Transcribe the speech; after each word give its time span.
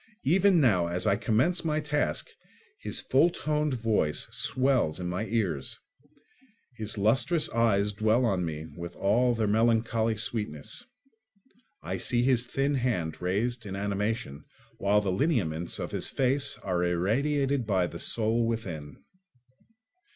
Even 0.25 0.59
now, 0.59 0.87
as 0.87 1.05
I 1.05 1.15
commence 1.15 1.63
my 1.63 1.79
task, 1.79 2.31
his 2.79 3.01
full 3.01 3.29
toned 3.29 3.75
voice 3.75 4.21
swells 4.31 4.99
in 4.99 5.07
my 5.07 5.27
ears; 5.27 5.77
his 6.75 6.97
lustrous 6.97 7.51
eyes 7.51 7.93
dwell 7.93 8.25
on 8.25 8.43
me 8.43 8.65
with 8.75 8.95
all 8.95 9.35
their 9.35 9.45
melancholy 9.45 10.17
sweetness; 10.17 10.85
I 11.83 11.97
see 11.97 12.23
his 12.23 12.47
thin 12.47 12.73
hand 12.73 13.21
raised 13.21 13.63
in 13.67 13.75
animation, 13.75 14.43
while 14.79 15.01
the 15.01 15.11
lineaments 15.11 15.77
of 15.77 15.91
his 15.91 16.09
face 16.09 16.57
are 16.63 16.83
irradiated 16.83 17.67
by 17.67 17.85
the 17.85 17.99
soul 17.99 18.47
within. 18.47 19.03